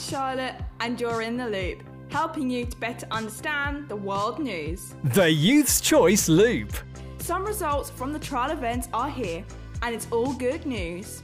it's 0.00 0.08
Charlotte, 0.08 0.54
and 0.80 0.98
you're 0.98 1.20
in 1.20 1.36
the 1.36 1.46
loop, 1.46 1.82
helping 2.08 2.48
you 2.48 2.64
to 2.64 2.76
better 2.78 3.06
understand 3.10 3.86
the 3.88 3.96
world 3.96 4.38
news. 4.38 4.94
The 5.04 5.30
Youth's 5.30 5.78
Choice 5.80 6.26
Loop. 6.26 6.72
Some 7.18 7.44
results 7.44 7.90
from 7.90 8.12
the 8.12 8.18
trial 8.18 8.50
events 8.50 8.88
are 8.94 9.10
here, 9.10 9.44
and 9.82 9.94
it's 9.94 10.06
all 10.10 10.32
good 10.32 10.64
news. 10.64 11.22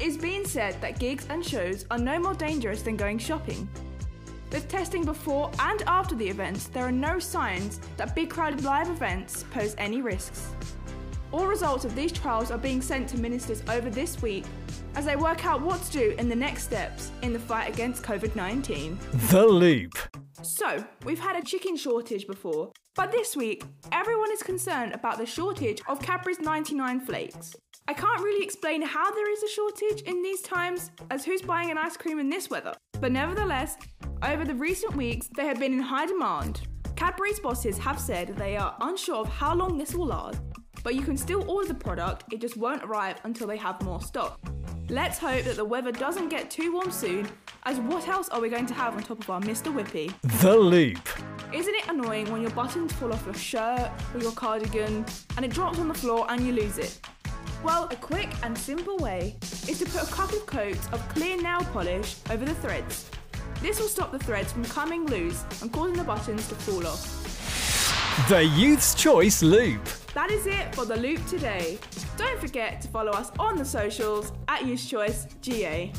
It's 0.00 0.16
been 0.16 0.46
said 0.46 0.80
that 0.80 0.98
gigs 0.98 1.26
and 1.28 1.44
shows 1.44 1.84
are 1.90 1.98
no 1.98 2.18
more 2.18 2.32
dangerous 2.32 2.80
than 2.80 2.96
going 2.96 3.18
shopping. 3.18 3.68
With 4.50 4.66
testing 4.66 5.04
before 5.04 5.50
and 5.58 5.82
after 5.82 6.14
the 6.14 6.28
events, 6.28 6.68
there 6.68 6.86
are 6.86 6.92
no 6.92 7.18
signs 7.18 7.80
that 7.98 8.14
big 8.14 8.30
crowded 8.30 8.64
live 8.64 8.88
events 8.88 9.44
pose 9.50 9.74
any 9.76 10.00
risks. 10.00 10.55
All 11.36 11.46
results 11.46 11.84
of 11.84 11.94
these 11.94 12.12
trials 12.12 12.50
are 12.50 12.56
being 12.56 12.80
sent 12.80 13.10
to 13.10 13.18
ministers 13.18 13.62
over 13.68 13.90
this 13.90 14.22
week 14.22 14.46
as 14.94 15.04
they 15.04 15.16
work 15.16 15.44
out 15.44 15.60
what 15.60 15.82
to 15.82 15.92
do 15.92 16.14
in 16.18 16.30
the 16.30 16.34
next 16.34 16.62
steps 16.62 17.10
in 17.20 17.34
the 17.34 17.38
fight 17.38 17.68
against 17.68 18.02
COVID 18.02 18.34
19. 18.34 18.98
The 19.28 19.46
Loop. 19.46 19.98
So, 20.40 20.82
we've 21.04 21.18
had 21.18 21.36
a 21.36 21.42
chicken 21.44 21.76
shortage 21.76 22.26
before, 22.26 22.72
but 22.94 23.12
this 23.12 23.36
week, 23.36 23.64
everyone 23.92 24.32
is 24.32 24.42
concerned 24.42 24.94
about 24.94 25.18
the 25.18 25.26
shortage 25.26 25.82
of 25.90 26.00
Cadbury's 26.00 26.40
99 26.40 27.00
flakes. 27.00 27.54
I 27.86 27.92
can't 27.92 28.22
really 28.22 28.42
explain 28.42 28.80
how 28.80 29.10
there 29.10 29.30
is 29.30 29.42
a 29.42 29.48
shortage 29.48 30.00
in 30.06 30.22
these 30.22 30.40
times, 30.40 30.90
as 31.10 31.26
who's 31.26 31.42
buying 31.42 31.70
an 31.70 31.76
ice 31.76 31.98
cream 31.98 32.18
in 32.18 32.30
this 32.30 32.48
weather? 32.48 32.72
But 32.98 33.12
nevertheless, 33.12 33.76
over 34.22 34.46
the 34.46 34.54
recent 34.54 34.96
weeks, 34.96 35.28
they 35.36 35.44
have 35.44 35.60
been 35.60 35.74
in 35.74 35.80
high 35.80 36.06
demand. 36.06 36.62
Cadbury's 36.96 37.40
bosses 37.40 37.76
have 37.76 38.00
said 38.00 38.28
they 38.38 38.56
are 38.56 38.74
unsure 38.80 39.16
of 39.16 39.28
how 39.28 39.54
long 39.54 39.76
this 39.76 39.94
will 39.94 40.06
last, 40.06 40.40
but 40.86 40.94
you 40.94 41.02
can 41.02 41.16
still 41.16 41.44
order 41.50 41.66
the 41.66 41.74
product, 41.74 42.32
it 42.32 42.40
just 42.40 42.56
won't 42.56 42.84
arrive 42.84 43.16
until 43.24 43.48
they 43.48 43.56
have 43.56 43.82
more 43.82 44.00
stock. 44.00 44.38
Let's 44.88 45.18
hope 45.18 45.42
that 45.42 45.56
the 45.56 45.64
weather 45.64 45.90
doesn't 45.90 46.28
get 46.28 46.48
too 46.48 46.74
warm 46.74 46.92
soon, 46.92 47.28
as 47.64 47.80
what 47.80 48.06
else 48.06 48.28
are 48.28 48.40
we 48.40 48.48
going 48.48 48.66
to 48.66 48.74
have 48.74 48.94
on 48.94 49.02
top 49.02 49.18
of 49.18 49.28
our 49.28 49.40
Mr. 49.40 49.74
Whippy? 49.74 50.14
The 50.42 50.56
Loop. 50.56 51.00
Isn't 51.52 51.74
it 51.74 51.88
annoying 51.88 52.30
when 52.30 52.40
your 52.40 52.52
buttons 52.52 52.92
fall 52.92 53.12
off 53.12 53.24
your 53.24 53.34
shirt 53.34 53.90
or 54.14 54.20
your 54.20 54.30
cardigan 54.30 55.04
and 55.36 55.44
it 55.44 55.50
drops 55.50 55.80
on 55.80 55.88
the 55.88 55.94
floor 55.94 56.24
and 56.28 56.40
you 56.46 56.52
lose 56.52 56.78
it? 56.78 57.00
Well, 57.64 57.88
a 57.90 57.96
quick 57.96 58.28
and 58.44 58.56
simple 58.56 58.96
way 58.98 59.34
is 59.42 59.80
to 59.80 59.86
put 59.86 60.04
a 60.04 60.12
couple 60.12 60.38
of 60.38 60.46
coats 60.46 60.86
of 60.92 61.00
clear 61.08 61.36
nail 61.42 61.62
polish 61.72 62.14
over 62.30 62.44
the 62.44 62.54
threads. 62.54 63.10
This 63.60 63.80
will 63.80 63.88
stop 63.88 64.12
the 64.12 64.20
threads 64.20 64.52
from 64.52 64.64
coming 64.66 65.04
loose 65.06 65.44
and 65.62 65.72
causing 65.72 65.96
the 65.96 66.04
buttons 66.04 66.46
to 66.46 66.54
fall 66.54 66.86
off. 66.86 68.28
The 68.28 68.44
Youth's 68.44 68.94
Choice 68.94 69.42
Loop. 69.42 69.80
That 70.16 70.30
is 70.30 70.46
it 70.46 70.74
for 70.74 70.86
the 70.86 70.96
loop 70.96 71.26
today. 71.26 71.78
Don't 72.16 72.40
forget 72.40 72.80
to 72.80 72.88
follow 72.88 73.12
us 73.12 73.30
on 73.38 73.58
the 73.58 73.64
socials 73.66 74.32
at 74.48 74.64
Youth 74.64 74.88
Choice 74.88 75.26
GA. 75.42 75.92